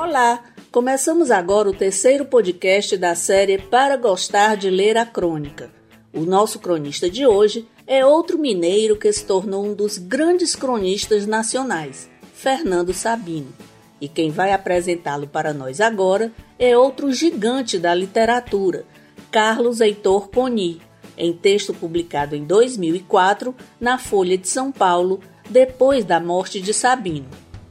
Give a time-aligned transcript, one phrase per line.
[0.00, 0.44] Olá!
[0.70, 5.72] Começamos agora o terceiro podcast da série Para Gostar de Ler a Crônica.
[6.12, 11.26] O nosso cronista de hoje é outro mineiro que se tornou um dos grandes cronistas
[11.26, 13.52] nacionais, Fernando Sabino.
[14.00, 18.84] E quem vai apresentá-lo para nós agora é outro gigante da literatura,
[19.32, 20.80] Carlos Heitor Coni,
[21.16, 25.18] em texto publicado em 2004 na Folha de São Paulo,
[25.50, 27.26] depois da morte de Sabino.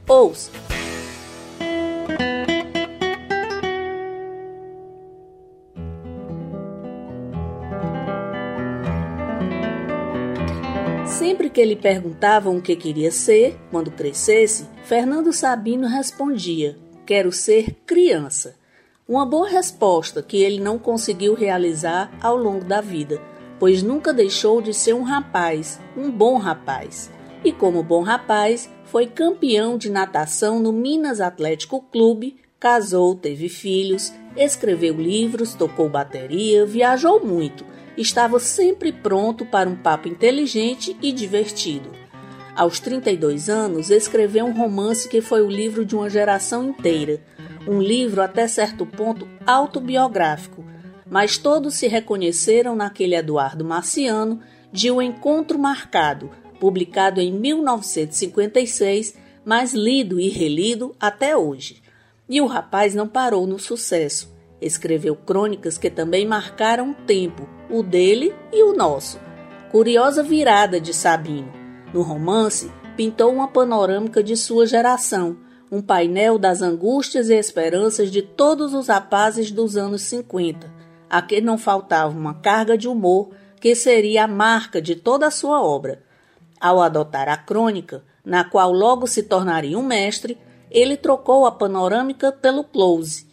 [0.06, 0.67] Ouça!
[11.58, 18.54] Que lhe perguntavam o que queria ser quando crescesse, Fernando Sabino respondia: Quero ser criança.
[19.08, 23.20] Uma boa resposta que ele não conseguiu realizar ao longo da vida,
[23.58, 27.10] pois nunca deixou de ser um rapaz, um bom rapaz.
[27.42, 34.12] E como bom rapaz, foi campeão de natação no Minas Atlético Clube, casou, teve filhos,
[34.36, 37.64] escreveu livros, tocou bateria, viajou muito
[38.00, 41.90] estava sempre pronto para um papo inteligente e divertido.
[42.54, 47.20] Aos 32 anos, escreveu um romance que foi o livro de uma geração inteira,
[47.66, 50.64] um livro até certo ponto autobiográfico,
[51.08, 54.40] mas todos se reconheceram naquele Eduardo Marciano
[54.72, 61.82] de O Encontro Marcado, publicado em 1956, mas lido e relido até hoje.
[62.28, 64.36] E o rapaz não parou no sucesso.
[64.60, 69.20] Escreveu crônicas que também marcaram o tempo, o dele e o nosso.
[69.70, 71.52] Curiosa virada de Sabino.
[71.94, 75.36] No romance, pintou uma panorâmica de sua geração,
[75.70, 80.72] um painel das angústias e esperanças de todos os rapazes dos anos 50,
[81.08, 85.30] a que não faltava uma carga de humor que seria a marca de toda a
[85.30, 86.02] sua obra.
[86.60, 90.38] Ao adotar a crônica, na qual logo se tornaria um mestre,
[90.70, 93.27] ele trocou a panorâmica pelo close,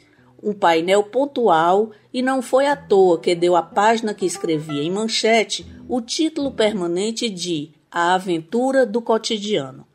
[0.46, 4.92] um painel pontual e não foi à toa que deu à página que escrevia em
[4.92, 9.88] manchete o título permanente de A Aventura do Cotidiano.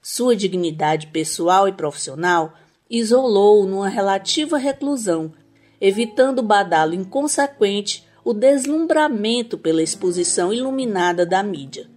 [0.00, 2.54] Sua dignidade pessoal e profissional
[2.88, 5.32] isolou-o numa relativa reclusão,
[5.80, 11.90] evitando o badalo inconsequente o deslumbramento pela exposição iluminada da mídia.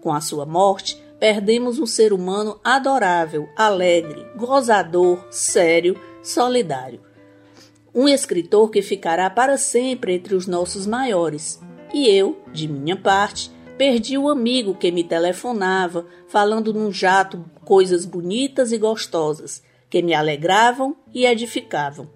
[0.00, 7.07] Com a sua morte, perdemos um ser humano adorável, alegre, gozador, sério, solidário
[7.98, 11.60] um escritor que ficará para sempre entre os nossos maiores.
[11.92, 18.04] E eu, de minha parte, perdi o amigo que me telefonava, falando num jato coisas
[18.04, 22.08] bonitas e gostosas, que me alegravam e edificavam.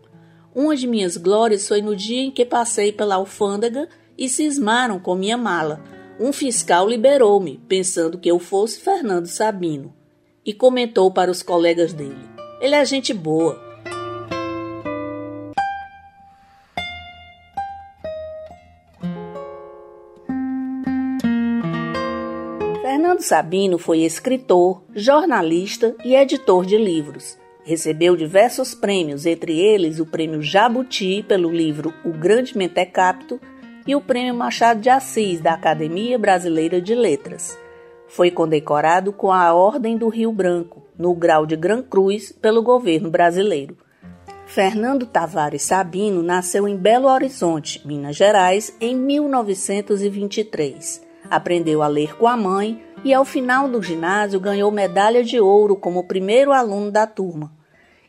[0.54, 5.16] Uma de minhas glórias foi no dia em que passei pela alfândega e cismaram com
[5.16, 5.82] minha mala.
[6.20, 9.92] Um fiscal liberou-me, pensando que eu fosse Fernando Sabino,
[10.46, 13.71] e comentou para os colegas dele: Ele é gente boa,
[23.22, 27.38] Sabino foi escritor, jornalista e editor de livros.
[27.64, 33.40] Recebeu diversos prêmios, entre eles o Prêmio Jabuti pelo livro O Grande Mentecapto
[33.86, 37.56] e o Prêmio Machado de Assis da Academia Brasileira de Letras.
[38.08, 43.10] Foi condecorado com a Ordem do Rio Branco, no grau de Gran Cruz, pelo governo
[43.10, 43.78] brasileiro.
[44.44, 52.28] Fernando Tavares Sabino nasceu em Belo Horizonte, Minas Gerais, em 1923 aprendeu a ler com
[52.28, 57.06] a mãe e, ao final do ginásio, ganhou medalha de ouro como primeiro aluno da
[57.06, 57.52] turma.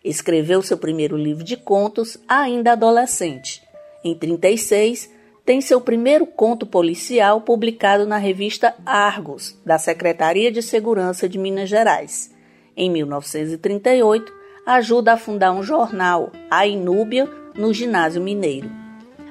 [0.03, 3.63] Escreveu seu primeiro livro de contos ainda adolescente.
[4.03, 5.09] Em 36,
[5.45, 11.69] tem seu primeiro conto policial publicado na revista Argos, da Secretaria de Segurança de Minas
[11.69, 12.31] Gerais.
[12.75, 14.31] Em 1938,
[14.65, 18.69] ajuda a fundar um jornal, A Inúbia, no Ginásio Mineiro.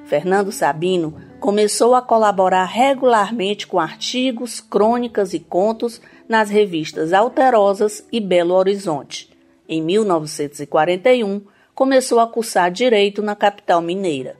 [0.04, 8.20] Fernando Sabino começou a colaborar regularmente com artigos, crônicas e contos nas revistas Alterosas e
[8.20, 9.28] Belo Horizonte.
[9.68, 11.42] Em 1941,
[11.74, 14.36] começou a cursar direito na capital mineira.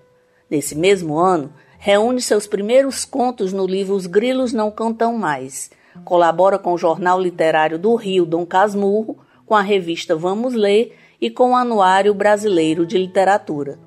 [0.49, 5.73] Nesse mesmo ano, reúne seus primeiros contos no livro Os Grilos Não Cantam Mais.
[6.05, 11.29] Colabora com o Jornal Literário do Rio, Dom Casmurro, com a revista Vamos Ler e
[11.29, 13.81] com o Anuário Brasileiro de Literatura.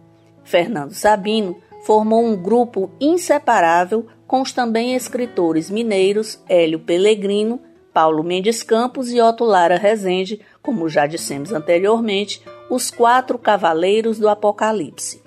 [0.44, 7.62] Fernando Sabino formou um grupo inseparável com os também escritores mineiros Hélio Pellegrino,
[7.94, 12.42] Paulo Mendes Campos e Otto Lara Rezende, como já dissemos anteriormente,
[12.72, 15.22] os quatro cavaleiros do Apocalipse.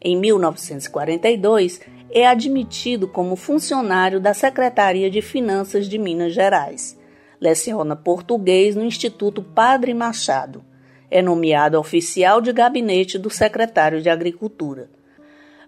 [0.00, 1.78] Em 1942,
[2.10, 6.98] é admitido como funcionário da Secretaria de Finanças de Minas Gerais.
[7.38, 10.64] Leciona português no Instituto Padre Machado.
[11.10, 14.88] É nomeado oficial de gabinete do secretário de Agricultura.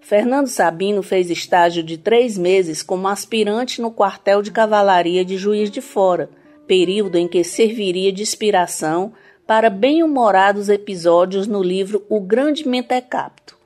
[0.00, 5.70] Fernando Sabino fez estágio de três meses como aspirante no quartel de cavalaria de Juiz
[5.70, 6.31] de Fora,
[6.67, 9.12] período em que serviria de inspiração
[9.47, 13.58] para bem-humorados episódios no livro O Grande Mentecapto.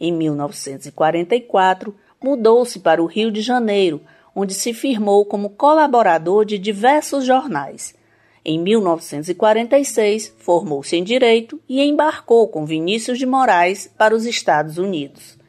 [0.00, 4.00] Em 1944, mudou-se para o Rio de Janeiro,
[4.34, 7.94] onde se firmou como colaborador de diversos jornais.
[8.44, 15.43] Em 1946, formou-se em Direito e embarcou com Vinícius de Moraes para os Estados Unidos.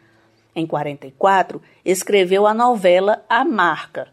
[0.56, 4.08] Em 44, escreveu a novela A Marca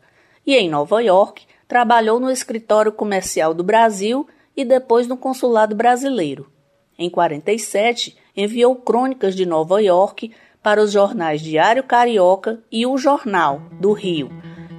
[0.45, 6.51] e, em Nova York, trabalhou no Escritório Comercial do Brasil e depois no Consulado Brasileiro.
[6.99, 13.63] Em 47, enviou crônicas de Nova York para os jornais Diário Carioca e O Jornal,
[13.81, 14.31] do Rio,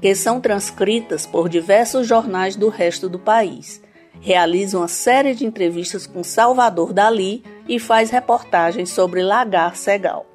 [0.02, 3.82] que são transcritas por diversos jornais do resto do país.
[4.22, 10.33] Realiza uma série de entrevistas com Salvador Dali e faz reportagens sobre Lagar Segal.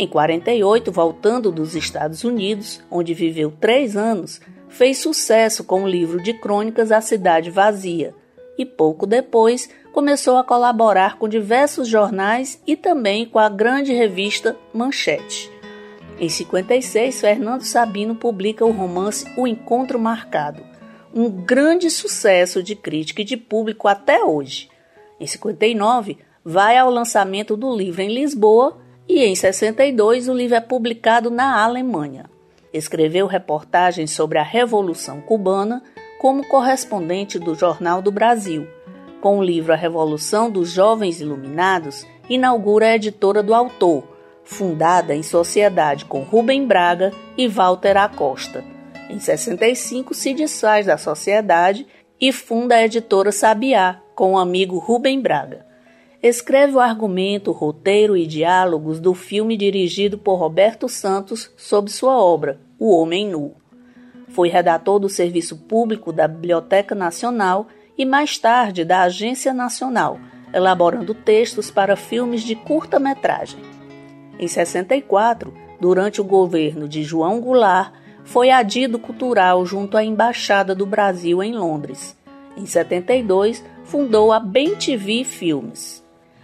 [0.00, 6.22] Em 48, voltando dos Estados Unidos, onde viveu três anos, fez sucesso com o livro
[6.22, 8.14] de crônicas A Cidade Vazia
[8.56, 14.56] e pouco depois começou a colaborar com diversos jornais e também com a grande revista
[14.72, 15.52] Manchete.
[16.18, 20.62] Em 56, Fernando Sabino publica o romance O Encontro Marcado,
[21.14, 24.70] um grande sucesso de crítica e de público até hoje.
[25.20, 30.60] Em 59, vai ao lançamento do livro em Lisboa e em 62 o livro é
[30.60, 32.30] publicado na Alemanha.
[32.72, 35.82] Escreveu reportagens sobre a Revolução Cubana
[36.20, 38.68] como correspondente do Jornal do Brasil.
[39.20, 44.04] Com o livro A Revolução dos Jovens Iluminados, inaugura a editora do autor,
[44.44, 48.64] fundada em sociedade com Rubem Braga e Walter Acosta.
[49.08, 51.84] Em 65 se desfaz da sociedade
[52.20, 55.69] e funda a editora Sabiá com o amigo Rubem Braga
[56.28, 62.60] escreve o argumento, roteiro e diálogos do filme dirigido por Roberto Santos sob sua obra,
[62.78, 63.54] O Homem Nu.
[64.28, 70.20] Foi redator do Serviço Público da Biblioteca Nacional e mais tarde da Agência Nacional,
[70.52, 73.60] elaborando textos para filmes de curta-metragem.
[74.38, 77.92] Em 64, durante o governo de João Goulart,
[78.24, 82.16] foi adido cultural junto à Embaixada do Brasil em Londres.
[82.56, 85.99] Em 72, fundou a Bem TV Filmes.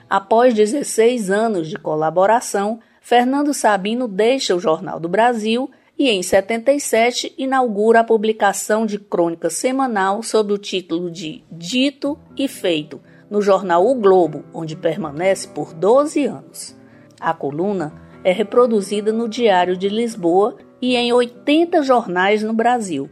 [0.09, 5.69] Após 16 anos de colaboração, Fernando Sabino deixa o Jornal do Brasil
[5.99, 12.47] e, em 77, inaugura a publicação de crônica semanal sob o título de Dito e
[12.47, 16.77] Feito, no jornal O Globo, onde permanece por 12 anos.
[17.19, 17.93] A coluna
[18.23, 23.11] é reproduzida no Diário de Lisboa e em 80 jornais no Brasil.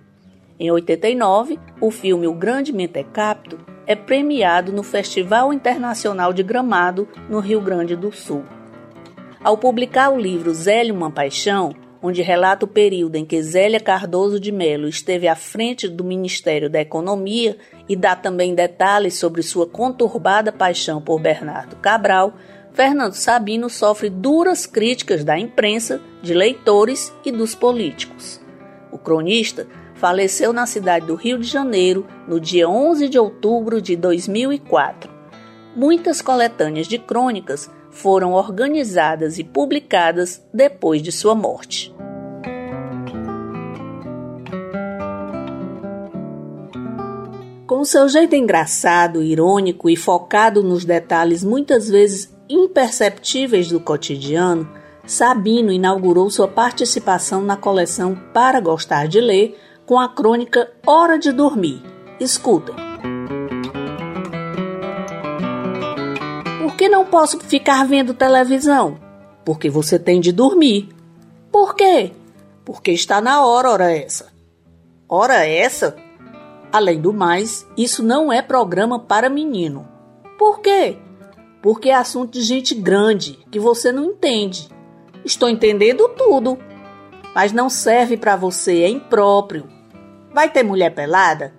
[0.60, 7.40] Em 89, o filme O Grande Mentecapto é premiado no Festival Internacional de Gramado, no
[7.40, 8.44] Rio Grande do Sul.
[9.42, 14.38] Ao publicar o livro Zélio Uma Paixão, onde relata o período em que Zélia Cardoso
[14.38, 17.56] de Melo esteve à frente do Ministério da Economia
[17.88, 22.34] e dá também detalhes sobre sua conturbada paixão por Bernardo Cabral,
[22.74, 28.40] Fernando Sabino sofre duras críticas da imprensa, de leitores e dos políticos.
[28.90, 29.66] O cronista
[30.04, 35.10] faleceu na cidade do Rio de Janeiro no dia 11 de outubro de 2004.
[35.74, 41.90] Muitas coletâneas de crônicas foram organizadas e publicadas depois de sua morte.
[47.66, 54.68] Com seu jeito engraçado, irônico e focado nos detalhes muitas vezes imperceptíveis do cotidiano,
[55.06, 59.54] Sabino inaugurou sua participação na coleção Para Gostar de Ler,
[59.86, 61.82] com a crônica Hora de Dormir.
[62.18, 62.74] Escutem.
[66.62, 68.98] Por que não posso ficar vendo televisão?
[69.44, 70.88] Porque você tem de dormir.
[71.52, 72.12] Por quê?
[72.64, 74.32] Porque está na hora, hora essa.
[75.08, 75.96] Hora essa?
[76.72, 79.86] Além do mais, isso não é programa para menino.
[80.38, 80.98] Por quê?
[81.62, 84.68] Porque é assunto de gente grande que você não entende.
[85.24, 86.58] Estou entendendo tudo,
[87.34, 89.73] mas não serve para você, é impróprio.
[90.34, 91.54] Vai ter mulher pelada?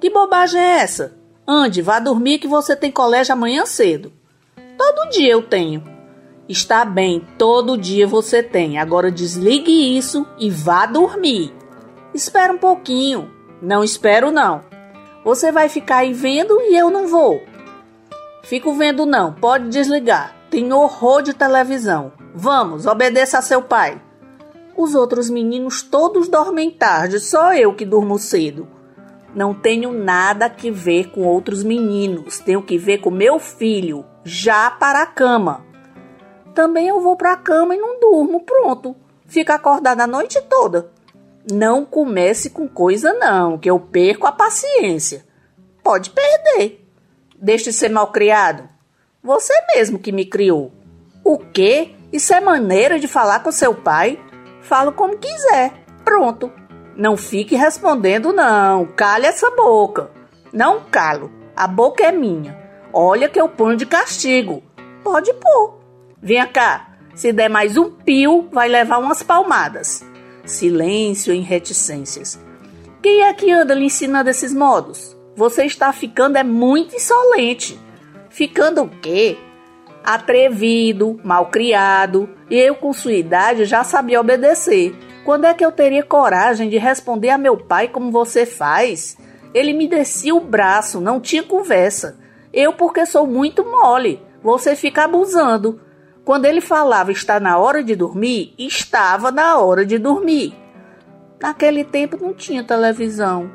[0.00, 1.16] Que bobagem é essa?
[1.46, 4.12] Ande, vá dormir que você tem colégio amanhã cedo.
[4.76, 5.84] Todo dia eu tenho.
[6.48, 8.78] Está bem, todo dia você tem.
[8.78, 11.54] Agora desligue isso e vá dormir.
[12.12, 13.30] Espera um pouquinho.
[13.62, 14.64] Não espero não.
[15.24, 17.40] Você vai ficar aí vendo e eu não vou.
[18.42, 20.34] Fico vendo não, pode desligar.
[20.50, 22.12] Tem horror de televisão.
[22.34, 24.00] Vamos, obedeça a seu pai.
[24.76, 28.68] Os outros meninos todos dormem tarde, só eu que durmo cedo.
[29.34, 32.38] Não tenho nada que ver com outros meninos.
[32.38, 34.04] Tenho que ver com meu filho.
[34.24, 35.64] Já para a cama.
[36.54, 38.40] Também eu vou para a cama e não durmo.
[38.40, 38.96] Pronto.
[39.26, 40.90] Fica acordada a noite toda.
[41.52, 45.24] Não comece com coisa não, que eu perco a paciência.
[45.82, 46.84] Pode perder.
[47.38, 48.66] Deixe de ser malcriado.
[49.22, 50.72] Você mesmo que me criou.
[51.22, 51.94] O quê?
[52.10, 54.18] Isso é maneira de falar com seu pai?
[54.66, 55.72] Falo como quiser.
[56.04, 56.50] Pronto.
[56.96, 58.84] Não fique respondendo, não.
[58.84, 60.10] Cale essa boca.
[60.52, 61.30] Não calo.
[61.54, 62.58] A boca é minha.
[62.92, 64.64] Olha que eu ponho de castigo.
[65.04, 65.78] Pode pôr.
[66.20, 66.96] Venha cá.
[67.14, 70.04] Se der mais um pio, vai levar umas palmadas.
[70.44, 72.38] Silêncio em reticências.
[73.00, 75.16] Quem é que anda lhe ensinando esses modos?
[75.36, 77.78] Você está ficando é muito insolente.
[78.30, 79.38] Ficando o quê?
[80.06, 82.30] Atrevido, malcriado.
[82.48, 84.94] E eu, com sua idade, já sabia obedecer.
[85.24, 89.18] Quando é que eu teria coragem de responder a meu pai como você faz?
[89.52, 92.16] Ele me descia o braço, não tinha conversa.
[92.52, 95.80] Eu, porque sou muito mole, você fica abusando.
[96.24, 100.54] Quando ele falava está na hora de dormir, estava na hora de dormir.
[101.40, 103.50] Naquele tempo não tinha televisão,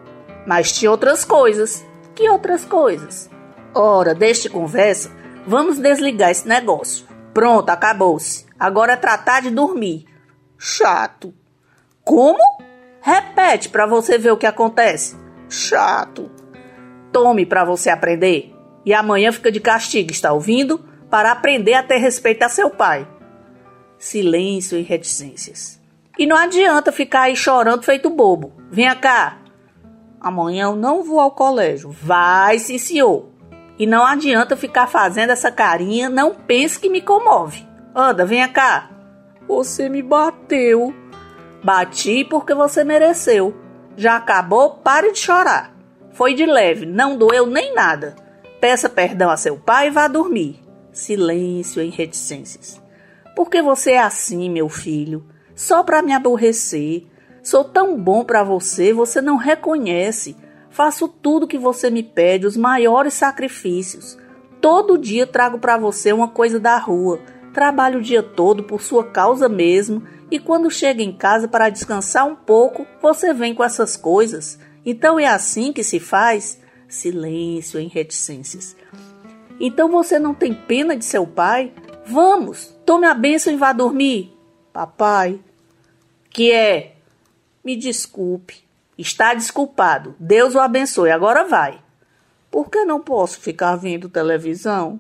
[0.46, 1.86] mas tinha outras coisas.
[2.13, 3.29] Que outras coisas?
[3.74, 5.12] Ora, deste conversa,
[5.46, 7.06] vamos desligar esse negócio.
[7.34, 8.46] Pronto, acabou-se.
[8.60, 10.06] Agora é tratar de dormir.
[10.58, 11.34] Chato.
[12.04, 12.40] Como?
[13.02, 15.16] Repete para você ver o que acontece.
[15.50, 16.30] Chato.
[17.12, 18.54] Tome para você aprender.
[18.86, 20.80] E amanhã fica de castigo, está ouvindo?
[21.10, 23.08] Para aprender a ter respeito a seu pai.
[23.98, 25.80] Silêncio e reticências.
[26.18, 28.54] E não adianta ficar aí chorando feito bobo.
[28.70, 29.40] Venha cá.
[30.20, 31.90] Amanhã eu não vou ao colégio.
[31.90, 33.31] Vai, sim, senhor.
[33.78, 37.68] E não adianta ficar fazendo essa carinha, não pense que me comove.
[37.96, 38.90] Anda, venha cá.
[39.48, 40.94] Você me bateu.
[41.63, 43.56] Bati porque você mereceu.
[43.98, 45.74] Já acabou, pare de chorar.
[46.12, 48.16] Foi de leve, não doeu nem nada.
[48.60, 50.60] Peça perdão a seu pai e vá dormir.
[50.92, 52.82] Silêncio em reticências.
[53.36, 55.25] Por que você é assim, meu filho?
[55.56, 57.08] Só para me aborrecer.
[57.44, 60.36] Sou tão bom para você, você não reconhece.
[60.72, 64.18] Faço tudo que você me pede, os maiores sacrifícios.
[64.62, 67.20] Todo dia trago para você uma coisa da rua.
[67.54, 72.25] Trabalho o dia todo por sua causa mesmo e quando chega em casa para descansar
[72.25, 74.58] um pouco, você vem com essas coisas.
[74.86, 76.60] Então é assim que se faz?
[76.88, 78.75] Silêncio em reticências.
[79.60, 81.74] Então você não tem pena de seu pai?
[82.06, 84.34] Vamos, tome a bênção e vá dormir.
[84.72, 85.40] Papai,
[86.30, 86.96] que é?
[87.63, 88.71] Me desculpe.
[88.98, 90.16] Está desculpado.
[90.20, 91.12] Deus o abençoe.
[91.12, 91.80] Agora vai.
[92.50, 95.00] Por que não posso ficar vendo televisão?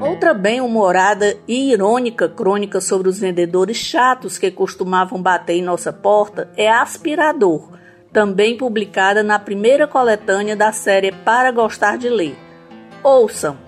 [0.00, 6.50] Outra bem-humorada e irônica crônica sobre os vendedores chatos que costumavam bater em nossa porta
[6.56, 7.72] é Aspirador,
[8.12, 12.36] também publicada na primeira coletânea da série Para Gostar de Ler.
[13.02, 13.65] Ouçam!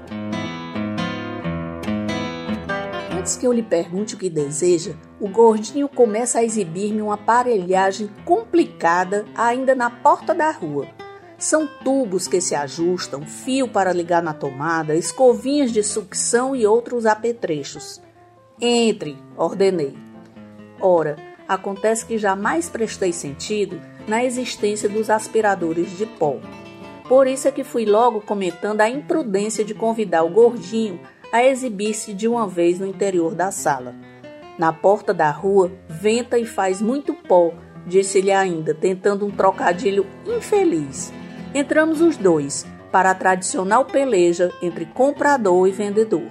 [3.29, 8.09] Antes que eu lhe pergunte o que deseja, o gordinho começa a exibir-me uma aparelhagem
[8.25, 10.89] complicada ainda na porta da rua.
[11.37, 17.05] São tubos que se ajustam, fio para ligar na tomada, escovinhas de sucção e outros
[17.05, 18.01] apetrechos.
[18.59, 19.95] Entre, ordenei.
[20.81, 21.17] Ora,
[21.47, 26.39] acontece que jamais prestei sentido na existência dos aspiradores de pó.
[27.07, 30.99] Por isso é que fui logo comentando a imprudência de convidar o gordinho
[31.33, 33.95] a exibir-se de uma vez no interior da sala.
[34.59, 37.53] Na porta da rua, venta e faz muito pó,
[37.87, 41.13] disse-lhe ainda, tentando um trocadilho infeliz.
[41.55, 46.27] Entramos os dois para a tradicional peleja entre comprador e vendedor.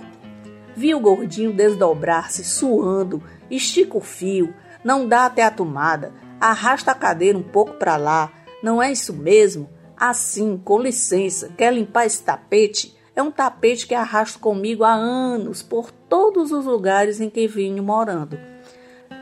[0.75, 6.95] Vi o gordinho desdobrar-se, suando, estica o fio, não dá até a tomada, arrasta a
[6.95, 8.31] cadeira um pouco para lá.
[8.61, 9.69] Não é isso mesmo?
[9.95, 12.96] Assim, com licença, quer limpar esse tapete?
[13.17, 17.81] É um tapete que arrasto comigo há anos por todos os lugares em que vinho
[17.81, 18.37] morando.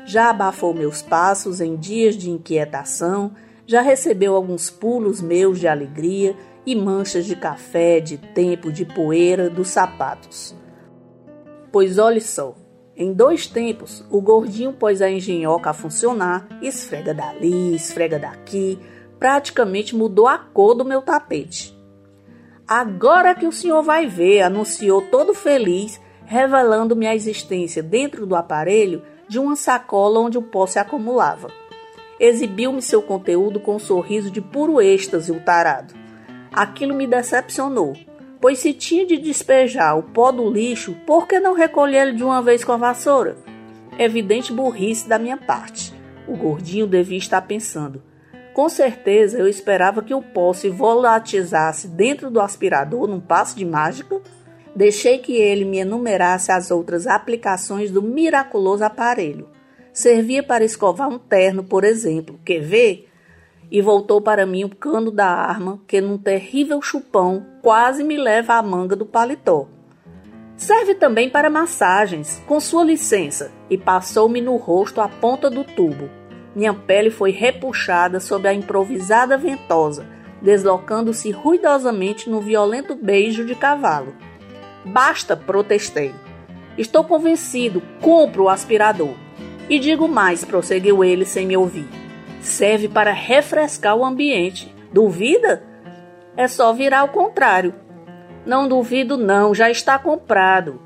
[0.06, 3.34] Já abafou meus passos em dias de inquietação,
[3.66, 6.36] já recebeu alguns pulos meus de alegria
[6.66, 10.54] e manchas de café, de tempo, de poeira dos sapatos.
[11.72, 12.54] Pois olhe só,
[12.98, 18.78] em dois tempos, o gordinho pôs a engenhoca a funcionar, esfrega dali, esfrega daqui,
[19.18, 21.75] praticamente mudou a cor do meu tapete.
[22.68, 29.04] Agora que o senhor vai ver, anunciou todo feliz, revelando-me a existência dentro do aparelho
[29.28, 31.50] de uma sacola onde o pó se acumulava
[32.20, 35.94] exibiu-me seu conteúdo com um sorriso de puro êxtase, o tarado.
[36.52, 37.94] Aquilo me decepcionou,
[38.40, 42.42] pois se tinha de despejar o pó do lixo, por que não recolhê-lo de uma
[42.42, 43.38] vez com a vassoura?
[43.98, 45.94] Evidente burrice da minha parte.
[46.28, 48.02] O gordinho devia estar pensando.
[48.56, 53.66] Com certeza eu esperava que o pó se volatizasse dentro do aspirador num passo de
[53.66, 54.22] mágica.
[54.74, 59.50] Deixei que ele me enumerasse as outras aplicações do miraculoso aparelho.
[59.92, 62.40] Servia para escovar um terno, por exemplo.
[62.46, 63.10] Quer ver?
[63.70, 68.54] E voltou para mim o cano da arma, que num terrível chupão quase me leva
[68.54, 69.68] à manga do paletó.
[70.56, 76.10] Serve também para massagens, com sua licença, e passou-me no rosto a ponta do tubo.
[76.56, 80.08] Minha pele foi repuxada sob a improvisada ventosa,
[80.42, 84.16] deslocando-se ruidosamente no violento beijo de cavalo.
[84.86, 86.14] Basta, protestei.
[86.78, 89.14] Estou convencido, compro o aspirador.
[89.70, 91.88] E digo mais, prosseguiu ele sem me ouvir.
[92.40, 94.74] Serve para refrescar o ambiente.
[94.94, 95.64] Duvida?
[96.38, 97.74] É só virar ao contrário.
[98.46, 100.80] Não duvido, não, já está comprado.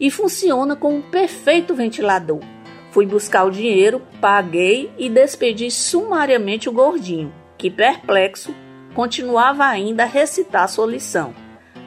[0.00, 2.40] E funciona como um perfeito ventilador.
[2.94, 8.54] Fui buscar o dinheiro, paguei e despedi sumariamente o gordinho, que perplexo
[8.94, 11.34] continuava ainda a recitar sua lição.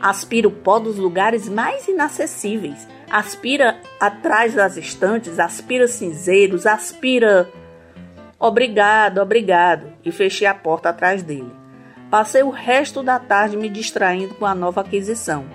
[0.01, 7.49] Aspira o pó dos lugares mais inacessíveis, aspira atrás das estantes, aspira cinzeiros, aspira.
[8.37, 11.53] Obrigado, obrigado, e fechei a porta atrás dele.
[12.11, 15.45] Passei o resto da tarde me distraindo com a nova aquisição.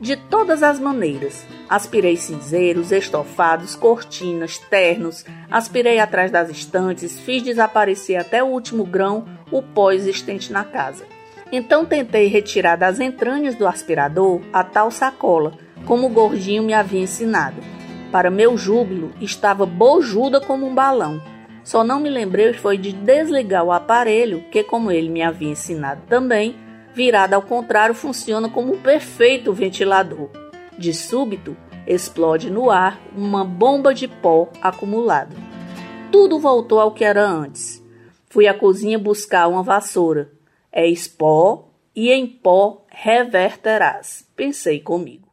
[0.00, 8.16] De todas as maneiras, aspirei cinzeiros, estofados, cortinas, ternos, aspirei atrás das estantes, fiz desaparecer
[8.16, 11.04] até o último grão o pó existente na casa.
[11.50, 15.52] Então tentei retirar das entranhas do aspirador a tal sacola,
[15.84, 17.60] como o gordinho me havia ensinado.
[18.12, 21.20] Para meu júbilo, estava bojuda como um balão
[21.68, 26.00] só não me lembrei foi de desligar o aparelho, que, como ele me havia ensinado
[26.08, 26.56] também,
[26.94, 30.30] virado ao contrário, funciona como um perfeito ventilador.
[30.76, 35.36] De súbito, explode no ar uma bomba de pó acumulado.
[36.12, 37.82] Tudo voltou ao que era antes.
[38.30, 40.30] Fui à cozinha buscar uma vassoura.
[40.70, 40.84] É
[41.16, 45.28] pó e em pó reverterás, pensei comigo.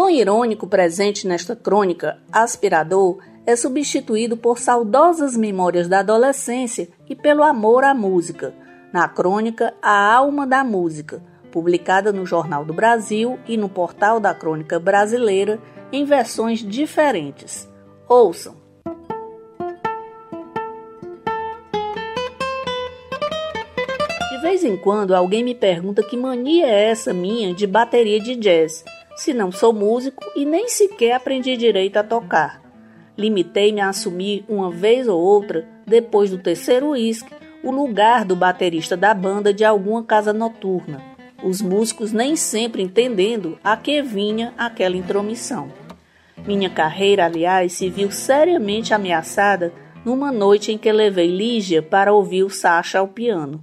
[0.00, 3.18] tom irônico presente nesta crônica, Aspirador,
[3.50, 8.54] é substituído por saudosas memórias da adolescência e pelo amor à música,
[8.92, 14.32] na crônica A Alma da Música, publicada no Jornal do Brasil e no Portal da
[14.32, 15.60] Crônica Brasileira
[15.92, 17.68] em versões diferentes.
[18.08, 18.54] Ouçam!
[24.30, 28.36] De vez em quando alguém me pergunta que mania é essa minha de bateria de
[28.36, 28.84] jazz
[29.16, 32.69] se não sou músico e nem sequer aprendi direito a tocar.
[33.20, 38.96] Limitei-me a assumir uma vez ou outra, depois do terceiro uísque, o lugar do baterista
[38.96, 41.02] da banda de alguma casa noturna,
[41.44, 45.68] os músicos nem sempre entendendo a que vinha aquela intromissão.
[46.46, 49.70] Minha carreira, aliás, se viu seriamente ameaçada
[50.02, 53.62] numa noite em que levei Lígia para ouvir o Sacha ao piano.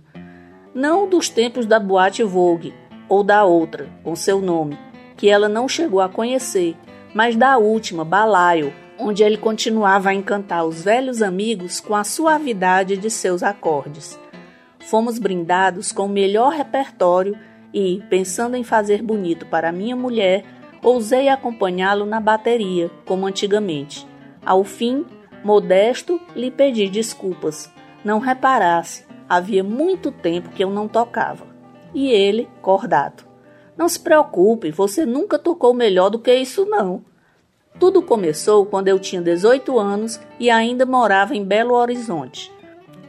[0.72, 2.76] Não dos tempos da boate Vogue,
[3.10, 4.78] ou da outra, com seu nome,
[5.16, 6.76] que ela não chegou a conhecer,
[7.12, 12.98] mas da última, Balaio, onde ele continuava a encantar os velhos amigos com a suavidade
[12.98, 14.20] de seus acordes.
[14.80, 17.38] Fomos brindados com o melhor repertório
[17.74, 20.46] e, pensando em fazer bonito para minha mulher,
[20.82, 24.08] ousei acompanhá-lo na bateria, como antigamente.
[24.46, 25.06] Ao fim,
[25.44, 27.72] modesto, lhe pedi desculpas.
[28.04, 31.46] Não reparasse, havia muito tempo que eu não tocava.
[31.94, 33.28] E ele, cordato.
[33.78, 37.04] Não se preocupe, você nunca tocou melhor do que isso, não.
[37.80, 42.52] Tudo começou quando eu tinha 18 anos e ainda morava em Belo Horizonte.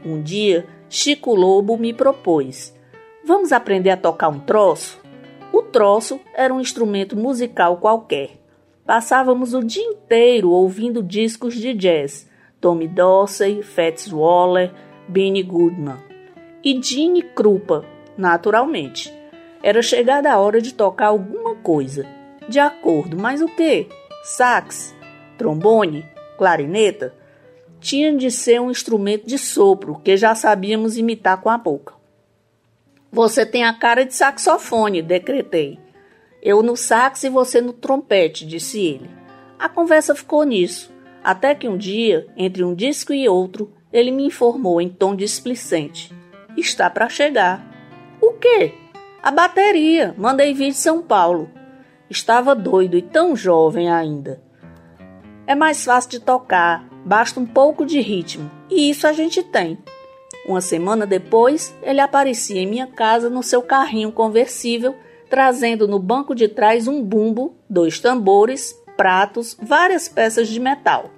[0.04, 2.76] Um dia, Chico Lobo me propôs:
[3.24, 5.00] Vamos aprender a tocar um troço?
[5.52, 8.38] O troço era um instrumento musical qualquer.
[8.84, 12.28] Passávamos o dia inteiro ouvindo discos de jazz,
[12.60, 14.72] Tommy Dorsey, Fats Waller,
[15.08, 15.96] Benny Goodman
[16.62, 17.84] e Gene Krupa,
[18.16, 19.12] naturalmente.
[19.62, 22.06] Era chegada a hora de tocar alguma coisa.
[22.48, 23.88] De acordo, mas o que?
[24.28, 24.94] Sax?
[25.38, 26.06] Trombone?
[26.36, 27.14] Clarineta?
[27.80, 31.94] Tinha de ser um instrumento de sopro que já sabíamos imitar com a boca.
[33.10, 35.78] Você tem a cara de saxofone, decretei.
[36.42, 39.08] Eu no sax e você no trompete, disse ele.
[39.58, 40.92] A conversa ficou nisso,
[41.24, 46.14] até que um dia, entre um disco e outro, ele me informou em tom displicente:
[46.54, 47.66] Está para chegar.
[48.20, 48.74] O quê?
[49.22, 51.50] A bateria, mandei vir de São Paulo.
[52.10, 54.40] Estava doido e tão jovem ainda.
[55.46, 59.78] É mais fácil de tocar, basta um pouco de ritmo, e isso a gente tem.
[60.46, 64.94] Uma semana depois, ele aparecia em minha casa no seu carrinho conversível,
[65.28, 71.10] trazendo no banco de trás um bumbo, dois tambores, pratos, várias peças de metal.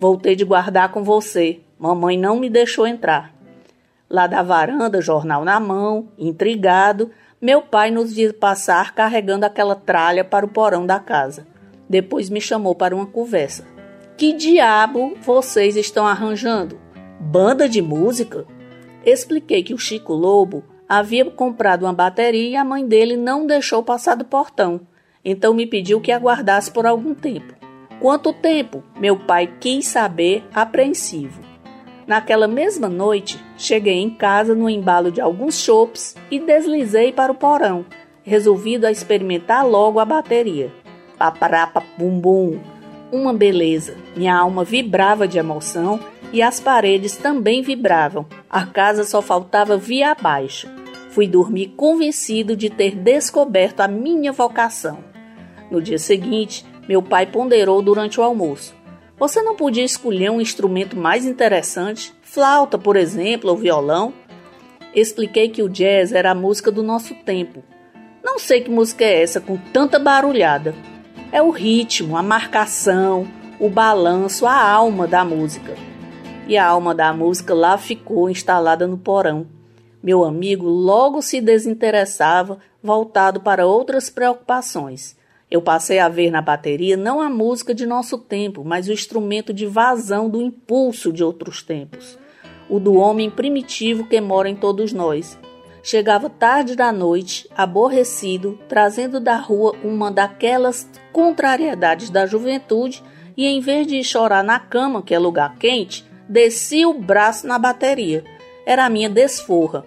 [0.00, 1.60] Voltei de guardar com você.
[1.78, 3.34] Mamãe não me deixou entrar.
[4.08, 7.10] Lá da varanda, jornal na mão, intrigado,
[7.40, 11.46] meu pai nos viu passar carregando aquela tralha para o porão da casa.
[11.88, 13.64] Depois me chamou para uma conversa.
[14.16, 16.80] Que diabo vocês estão arranjando?
[17.20, 18.44] Banda de música?
[19.06, 23.84] Expliquei que o Chico Lobo havia comprado uma bateria e a mãe dele não deixou
[23.84, 24.80] passar do portão.
[25.24, 27.54] Então me pediu que aguardasse por algum tempo.
[28.00, 28.82] Quanto tempo?
[28.98, 31.47] Meu pai quis saber, apreensivo.
[32.08, 37.34] Naquela mesma noite, cheguei em casa no embalo de alguns chopes e deslizei para o
[37.34, 37.84] porão,
[38.22, 40.72] resolvido a experimentar logo a bateria.
[41.18, 42.58] Paparapa bum bum.
[43.12, 43.94] Uma beleza.
[44.16, 46.00] Minha alma vibrava de emoção
[46.32, 48.24] e as paredes também vibravam.
[48.48, 50.66] A casa só faltava via abaixo.
[51.10, 55.04] Fui dormir convencido de ter descoberto a minha vocação.
[55.70, 58.77] No dia seguinte, meu pai ponderou durante o almoço.
[59.18, 62.14] Você não podia escolher um instrumento mais interessante?
[62.22, 64.14] Flauta, por exemplo, ou violão?
[64.94, 67.64] Expliquei que o jazz era a música do nosso tempo.
[68.22, 70.72] Não sei que música é essa com tanta barulhada.
[71.32, 73.26] É o ritmo, a marcação,
[73.58, 75.74] o balanço, a alma da música.
[76.46, 79.48] E a alma da música lá ficou instalada no porão.
[80.00, 85.17] Meu amigo logo se desinteressava, voltado para outras preocupações.
[85.50, 89.52] Eu passei a ver na bateria não a música de nosso tempo, mas o instrumento
[89.52, 92.18] de vazão do impulso de outros tempos,
[92.68, 95.38] o do homem primitivo que mora em todos nós.
[95.82, 103.02] Chegava tarde da noite, aborrecido, trazendo da rua uma daquelas contrariedades da juventude,
[103.34, 107.58] e em vez de chorar na cama, que é lugar quente, descia o braço na
[107.58, 108.22] bateria.
[108.66, 109.86] Era a minha desforra.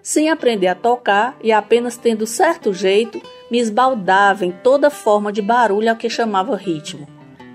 [0.00, 3.20] Sem aprender a tocar e apenas tendo certo jeito,
[3.54, 7.06] me esbaldava em toda forma de barulho ao que chamava ritmo.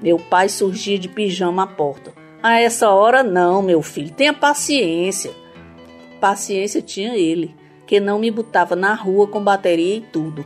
[0.02, 2.14] Meu pai surgia de pijama à porta.
[2.42, 5.34] A essa hora não, meu filho, tenha paciência.
[6.22, 7.54] Paciência tinha ele,
[7.86, 10.46] que não me botava na rua com bateria e tudo.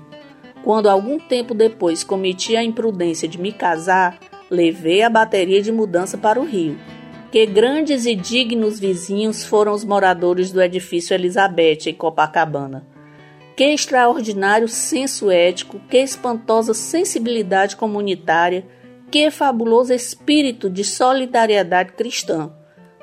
[0.63, 4.17] Quando algum tempo depois cometi a imprudência de me casar,
[4.49, 6.79] levei a bateria de mudança para o Rio.
[7.31, 12.91] Que grandes e dignos vizinhos foram os moradores do edifício Elizabeth em Copacabana.
[13.55, 18.65] Que extraordinário senso ético, que espantosa sensibilidade comunitária,
[19.11, 22.51] que fabuloso espírito de solidariedade cristã.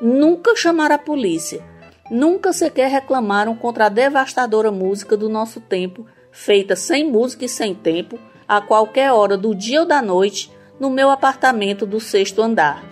[0.00, 1.64] Nunca chamaram a polícia,
[2.10, 7.74] nunca sequer reclamaram contra a devastadora música do nosso tempo, feita sem música e sem
[7.74, 12.89] tempo, a qualquer hora do dia ou da noite, no meu apartamento do sexto andar.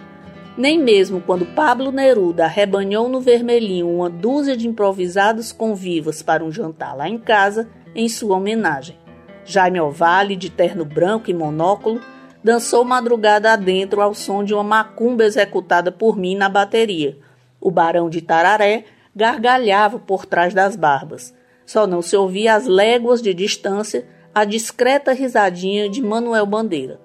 [0.59, 6.51] Nem mesmo quando Pablo Neruda arrebanhou no vermelhinho uma dúzia de improvisados convivas para um
[6.51, 8.99] jantar lá em casa, em sua homenagem.
[9.45, 12.01] Jaime Ovalle, de terno branco e monóculo,
[12.43, 17.17] dançou madrugada adentro ao som de uma macumba executada por mim na bateria.
[17.61, 21.33] O barão de Tararé gargalhava por trás das barbas.
[21.65, 26.99] Só não se ouvia às léguas de distância a discreta risadinha de Manuel Bandeira.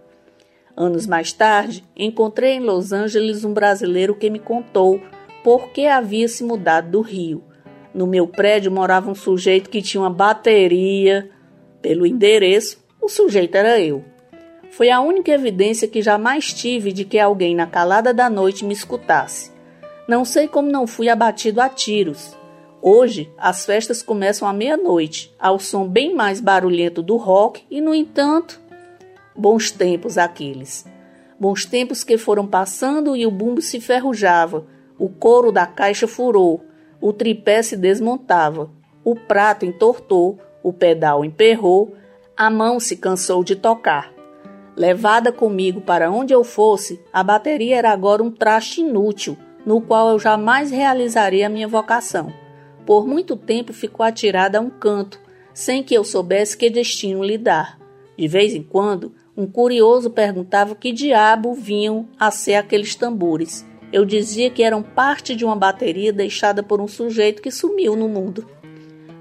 [0.75, 4.99] Anos mais tarde, encontrei em Los Angeles um brasileiro que me contou
[5.43, 7.43] por que havia se mudado do Rio.
[7.93, 11.29] No meu prédio morava um sujeito que tinha uma bateria.
[11.79, 14.03] Pelo endereço, o sujeito era eu.
[14.71, 18.73] Foi a única evidência que jamais tive de que alguém na calada da noite me
[18.73, 19.51] escutasse.
[20.07, 22.35] Não sei como não fui abatido a tiros.
[22.81, 27.93] Hoje, as festas começam à meia-noite, ao som bem mais barulhento do rock, e, no
[27.93, 28.59] entanto,
[29.35, 30.85] Bons tempos aqueles.
[31.39, 34.65] Bons tempos que foram passando e o bumbo se ferrujava,
[34.97, 36.63] o couro da caixa furou,
[37.01, 38.69] o tripé se desmontava,
[39.03, 41.95] o prato entortou, o pedal emperrou,
[42.37, 44.13] a mão se cansou de tocar.
[44.75, 50.09] Levada comigo para onde eu fosse, a bateria era agora um traste inútil, no qual
[50.09, 52.33] eu jamais realizaria a minha vocação.
[52.85, 55.19] Por muito tempo ficou atirada a um canto,
[55.53, 57.79] sem que eu soubesse que destino lhe dar.
[58.17, 63.65] De vez em quando, um curioso perguntava que diabo vinham a ser aqueles tambores.
[63.91, 68.07] Eu dizia que eram parte de uma bateria deixada por um sujeito que sumiu no
[68.07, 68.47] mundo.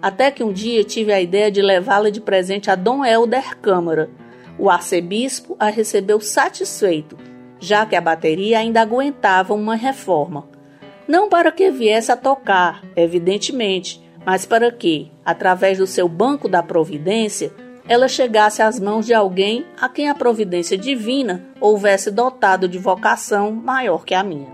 [0.03, 4.11] Até que um dia tive a ideia de levá-la de presente a Dom Helder Câmara.
[4.59, 7.16] O arcebispo a recebeu satisfeito,
[7.59, 10.48] já que a bateria ainda aguentava uma reforma.
[11.09, 16.62] Não para que viesse a tocar, evidentemente, mas para que, através do seu banco da
[16.62, 17.53] providência,
[17.88, 23.51] ela chegasse às mãos de alguém a quem a providência divina houvesse dotado de vocação
[23.53, 24.49] maior que a minha.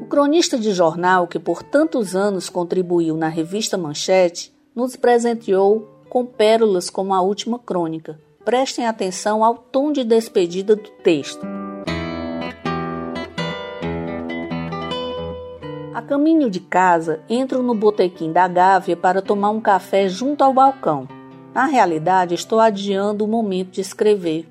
[0.00, 6.24] O cronista de jornal que por tantos anos contribuiu na revista Manchete nos presenteou com
[6.24, 8.18] pérolas como a última crônica.
[8.44, 11.44] Prestem atenção ao tom de despedida do texto.
[15.96, 20.52] A caminho de casa, entro no botequim da Gávea para tomar um café junto ao
[20.52, 21.08] balcão.
[21.54, 24.46] Na realidade, estou adiando o momento de escrever.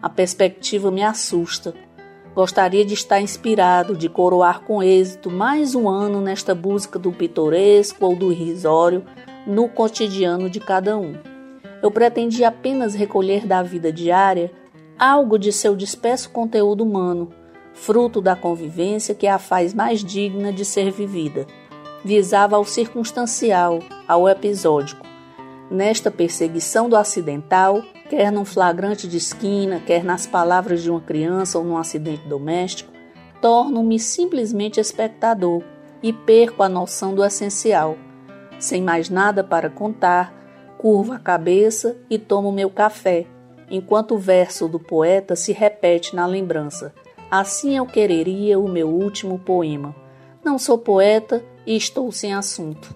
[0.00, 1.74] A perspectiva me assusta.
[2.32, 8.06] Gostaria de estar inspirado, de coroar com êxito mais um ano nesta busca do pitoresco
[8.06, 9.04] ou do irrisório
[9.44, 11.16] no cotidiano de cada um.
[11.82, 14.52] Eu pretendia apenas recolher da vida diária
[14.96, 17.32] algo de seu disperso conteúdo humano,
[17.78, 21.46] fruto da convivência que a faz mais digna de ser vivida.
[22.04, 25.06] Visava ao circunstancial, ao episódico.
[25.70, 31.58] Nesta perseguição do acidental, quer num flagrante de esquina, quer nas palavras de uma criança
[31.58, 32.92] ou num acidente doméstico,
[33.40, 35.62] torno-me simplesmente espectador
[36.02, 37.96] e perco a noção do essencial.
[38.58, 40.34] Sem mais nada para contar,
[40.78, 43.26] curvo a cabeça e tomo meu café,
[43.70, 46.92] enquanto o verso do poeta se repete na lembrança.
[47.30, 49.94] Assim eu quereria o meu último poema.
[50.44, 52.94] Não sou poeta e estou sem assunto.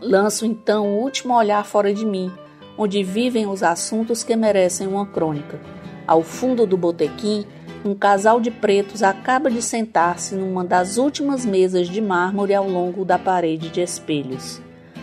[0.00, 2.30] Lanço então o último olhar fora de mim
[2.78, 5.58] onde vivem os assuntos que merecem uma crônica.
[6.06, 7.46] Ao fundo do botequim,
[7.84, 13.04] um casal de pretos acaba de sentar-se numa das últimas mesas de mármore ao longo
[13.04, 14.60] da parede de espelhos.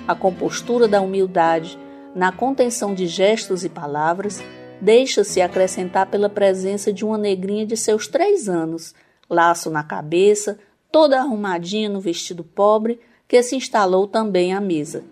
[0.07, 1.79] A compostura da humildade,
[2.13, 4.43] na contenção de gestos e palavras,
[4.83, 8.93] deixa-se acrescentar pela presença de uma negrinha de seus três anos,
[9.29, 10.59] laço na cabeça,
[10.91, 15.05] toda arrumadinha no vestido pobre, que se instalou também à mesa.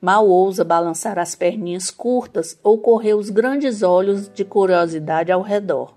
[0.00, 5.96] Mal ousa balançar as perninhas curtas ou correr os grandes olhos de curiosidade ao redor.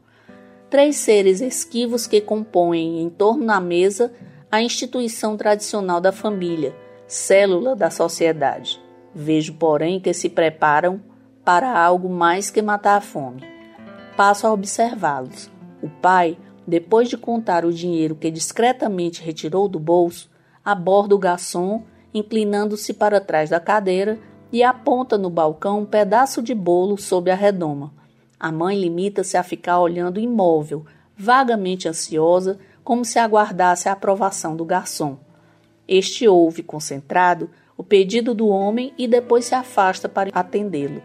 [0.67, 4.11] Três seres esquivos que compõem em torno da mesa
[4.51, 6.75] a instituição tradicional da família,
[7.07, 8.81] célula da sociedade.
[9.13, 10.99] Vejo, porém, que se preparam
[11.43, 13.43] para algo mais que matar a fome.
[14.15, 15.49] Passo a observá-los.
[15.81, 20.29] O pai, depois de contar o dinheiro que discretamente retirou do bolso,
[20.63, 24.19] aborda o garçom inclinando-se para trás da cadeira
[24.51, 27.93] e aponta no balcão um pedaço de bolo sob a redoma.
[28.39, 34.65] A mãe limita-se a ficar olhando imóvel, vagamente ansiosa, como se aguardasse a aprovação do
[34.65, 35.17] garçom.
[35.87, 41.01] Este ouve, concentrado, o pedido do homem e depois se afasta para atendê-lo.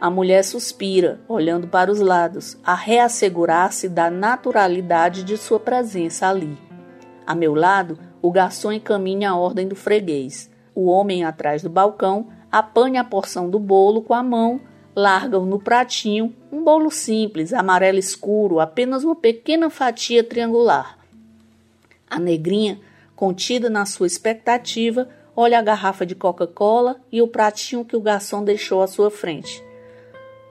[0.00, 6.56] A mulher suspira, olhando para os lados, a reassegurar-se da naturalidade de sua presença ali.
[7.26, 10.50] A meu lado, o garçom encaminha a ordem do freguês.
[10.74, 14.58] O homem atrás do balcão apanha a porção do bolo com a mão,
[14.96, 20.98] larga-o no pratinho, um bolo simples, amarelo escuro, apenas uma pequena fatia triangular.
[22.08, 22.80] A negrinha,
[23.14, 28.42] contida na sua expectativa, olha a garrafa de Coca-Cola e o pratinho que o garçom
[28.42, 29.62] deixou à sua frente.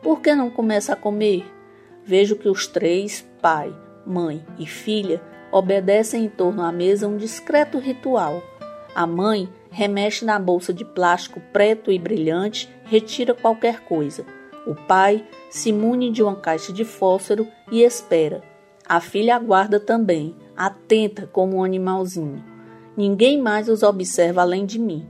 [0.02, 1.46] Por que não começa a comer?
[2.04, 3.74] Vejo que os três, pai,
[4.06, 8.42] mãe e filha, obedecem em torno à mesa um discreto ritual.
[8.96, 14.26] A mãe remexe na bolsa de plástico preto e brilhante, retira qualquer coisa.
[14.66, 18.42] O pai se mune de uma caixa de fósforo e espera.
[18.88, 22.44] A filha aguarda também, atenta como um animalzinho.
[22.98, 25.08] Ninguém mais os observa além de mim.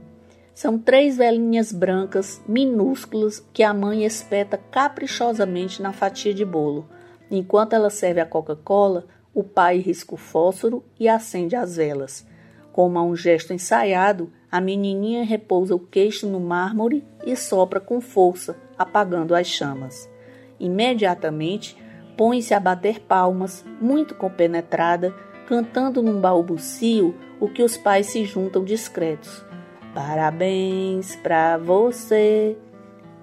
[0.54, 6.88] São três velhinhas brancas, minúsculas, que a mãe espeta caprichosamente na fatia de bolo.
[7.30, 12.26] Enquanto ela serve a Coca-Cola, o pai risca o fósforo e acende as velas.
[12.72, 18.00] Como a um gesto ensaiado, a menininha repousa o queixo no mármore e sopra com
[18.00, 20.10] força, apagando as chamas.
[20.58, 21.76] Imediatamente,
[22.16, 25.14] põe-se a bater palmas, muito compenetrada,
[25.46, 29.44] cantando num balbucio o que os pais se juntam discretos.
[29.94, 32.56] Parabéns para você,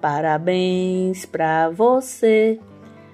[0.02, 2.60] parabéns para você.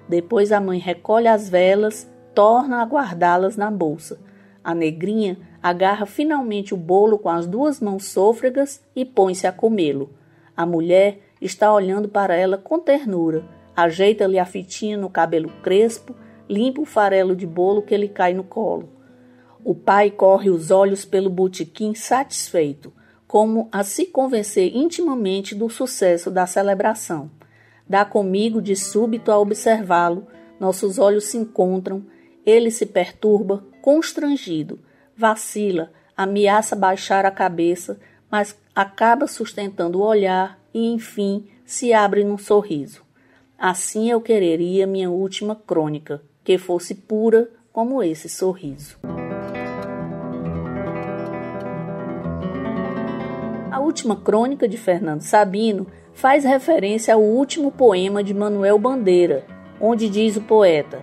[0.09, 4.19] Depois a mãe recolhe as velas torna a guardá-las na bolsa.
[4.63, 10.11] A negrinha agarra finalmente o bolo com as duas mãos sôfregas e põe-se a comê-lo.
[10.57, 13.45] A mulher está olhando para ela com ternura,
[13.77, 16.15] ajeita-lhe a fitinha no cabelo crespo,
[16.49, 18.89] limpa o farelo de bolo que lhe cai no colo.
[19.65, 22.93] O pai corre os olhos pelo botequim satisfeito,
[23.35, 27.29] como a se convencer intimamente do sucesso da celebração.
[27.85, 30.29] Dá comigo de súbito a observá-lo,
[30.61, 32.07] nossos olhos se encontram
[32.47, 34.79] ele se perturba, constrangido,
[35.17, 37.99] vacila, ameaça baixar a cabeça,
[38.31, 43.03] mas acaba sustentando o olhar e, enfim, se abre num sorriso.
[43.59, 48.97] Assim eu quereria minha última crônica, que fosse pura como esse sorriso.
[53.95, 59.47] Última crônica de Fernando Sabino faz referência ao último poema de Manuel Bandeira,
[59.81, 61.01] onde diz o poeta: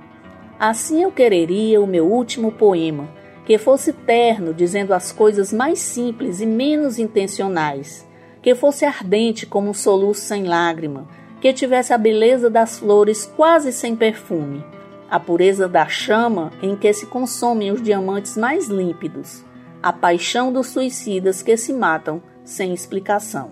[0.60, 3.10] Assim eu quereria o meu último poema,
[3.46, 8.06] que fosse terno, dizendo as coisas mais simples e menos intencionais,
[8.42, 11.08] que fosse ardente como um soluço sem lágrima,
[11.40, 14.66] que tivesse a beleza das flores quase sem perfume,
[15.10, 19.46] a pureza da chama em que se consomem os diamantes mais límpidos,
[19.82, 23.52] a paixão dos suicidas que se matam sem explicação.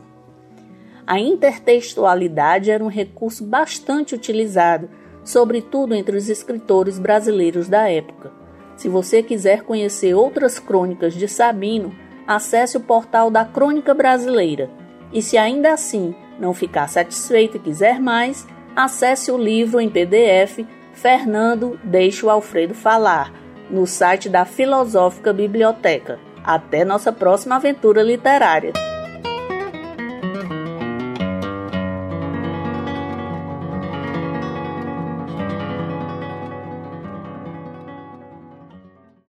[1.06, 4.90] A intertextualidade era um recurso bastante utilizado,
[5.24, 8.32] sobretudo entre os escritores brasileiros da época.
[8.76, 11.92] Se você quiser conhecer outras crônicas de Sabino,
[12.28, 14.70] acesse o portal da Crônica Brasileira.
[15.12, 20.60] E se ainda assim não ficar satisfeito e quiser mais, acesse o livro em PDF
[20.94, 23.34] Fernando Deixa o Alfredo Falar,
[23.70, 26.20] no site da Filosófica Biblioteca.
[26.50, 28.74] Até nossa próxima aventura literária!